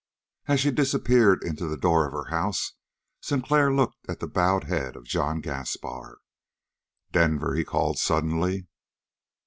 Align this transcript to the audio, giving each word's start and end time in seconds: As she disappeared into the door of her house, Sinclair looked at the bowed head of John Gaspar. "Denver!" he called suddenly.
As 0.47 0.59
she 0.59 0.71
disappeared 0.71 1.43
into 1.43 1.67
the 1.67 1.77
door 1.77 2.07
of 2.07 2.11
her 2.13 2.31
house, 2.35 2.73
Sinclair 3.21 3.71
looked 3.71 4.09
at 4.09 4.19
the 4.19 4.27
bowed 4.27 4.63
head 4.63 4.95
of 4.95 5.03
John 5.05 5.41
Gaspar. 5.41 6.17
"Denver!" 7.11 7.53
he 7.53 7.63
called 7.63 7.99
suddenly. 7.99 8.65